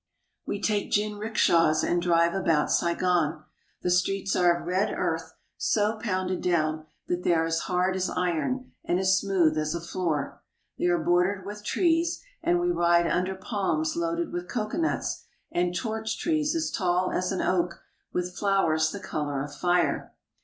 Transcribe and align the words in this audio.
We 0.47 0.59
take 0.59 0.89
jinrikishas 0.89 1.83
and 1.87 2.01
drive 2.01 2.33
about 2.33 2.71
Saigon. 2.71 3.43
The 3.83 3.91
streets 3.91 4.35
are 4.35 4.57
of 4.59 4.65
red 4.65 4.91
earth 4.97 5.33
so 5.57 5.99
pounded 6.01 6.41
down 6.41 6.87
that 7.07 7.21
they 7.21 7.35
are 7.35 7.45
as 7.45 7.59
hard 7.69 7.95
as 7.95 8.09
iron 8.09 8.71
and 8.83 8.99
as 8.99 9.15
smooth 9.19 9.59
as 9.59 9.75
a 9.75 9.79
floor. 9.79 10.41
They 10.79 10.85
are 10.87 10.97
bordered 10.97 11.45
with 11.45 11.63
trees, 11.63 12.19
and 12.41 12.59
we 12.59 12.71
ride 12.71 13.05
under 13.05 13.35
palms 13.35 13.95
loaded 13.95 14.33
with 14.33 14.49
coconuts 14.49 15.23
and 15.51 15.75
torch 15.75 16.17
trees 16.17 16.55
as 16.55 16.71
tall 16.71 17.11
as 17.11 17.31
an 17.31 17.41
oak 17.43 17.83
with 18.11 18.35
flowers 18.35 18.89
the 18.89 18.99
color 18.99 19.43
of 19.43 19.53
fire. 19.53 20.15